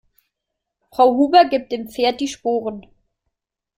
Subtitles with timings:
[0.91, 2.87] Frau Huber gibt dem Pferd die Sporen.